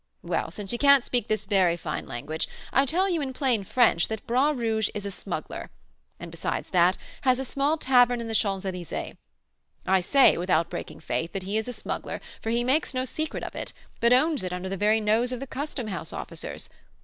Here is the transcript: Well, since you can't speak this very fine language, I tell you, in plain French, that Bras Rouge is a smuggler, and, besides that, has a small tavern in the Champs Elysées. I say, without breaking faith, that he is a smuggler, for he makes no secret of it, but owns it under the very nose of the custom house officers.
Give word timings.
Well, 0.23 0.49
since 0.49 0.73
you 0.73 0.79
can't 0.79 1.05
speak 1.05 1.27
this 1.27 1.45
very 1.45 1.77
fine 1.77 2.07
language, 2.07 2.47
I 2.73 2.87
tell 2.87 3.07
you, 3.07 3.21
in 3.21 3.33
plain 3.33 3.63
French, 3.63 4.07
that 4.07 4.25
Bras 4.25 4.55
Rouge 4.57 4.89
is 4.95 5.05
a 5.05 5.11
smuggler, 5.11 5.69
and, 6.19 6.31
besides 6.31 6.71
that, 6.71 6.97
has 7.21 7.37
a 7.37 7.45
small 7.45 7.77
tavern 7.77 8.19
in 8.19 8.27
the 8.27 8.33
Champs 8.33 8.65
Elysées. 8.65 9.15
I 9.85 10.01
say, 10.01 10.39
without 10.39 10.71
breaking 10.71 11.01
faith, 11.01 11.33
that 11.33 11.43
he 11.43 11.55
is 11.55 11.67
a 11.67 11.71
smuggler, 11.73 12.19
for 12.41 12.49
he 12.49 12.63
makes 12.63 12.95
no 12.95 13.05
secret 13.05 13.43
of 13.43 13.53
it, 13.53 13.73
but 13.99 14.11
owns 14.11 14.43
it 14.43 14.51
under 14.51 14.69
the 14.69 14.75
very 14.75 14.99
nose 15.01 15.31
of 15.31 15.39
the 15.39 15.45
custom 15.45 15.87
house 15.89 16.11
officers. 16.11 16.67